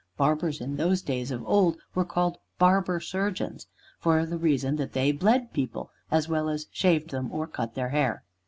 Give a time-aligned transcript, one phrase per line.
[0.17, 3.67] Barbers in those days of old were called barber surgeons,
[3.99, 7.89] for the reason that they bled people, as well as shaved them or cut their
[7.89, 8.23] hair.